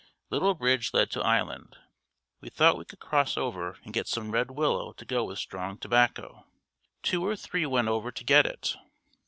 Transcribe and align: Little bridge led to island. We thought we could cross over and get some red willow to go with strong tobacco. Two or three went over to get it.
Little 0.31 0.55
bridge 0.55 0.95
led 0.95 1.11
to 1.11 1.21
island. 1.21 1.77
We 2.39 2.49
thought 2.49 2.75
we 2.75 2.85
could 2.85 2.97
cross 2.99 3.37
over 3.37 3.77
and 3.83 3.93
get 3.93 4.07
some 4.07 4.31
red 4.31 4.49
willow 4.49 4.93
to 4.93 5.05
go 5.05 5.23
with 5.25 5.37
strong 5.37 5.77
tobacco. 5.77 6.43
Two 7.03 7.23
or 7.23 7.35
three 7.35 7.67
went 7.67 7.87
over 7.87 8.11
to 8.11 8.23
get 8.23 8.47
it. 8.47 8.77